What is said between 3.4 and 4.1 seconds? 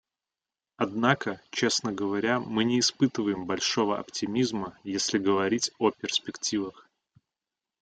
большого